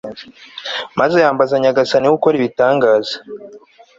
[0.99, 3.15] maze yambaza nyagasani we ukora ibitangaza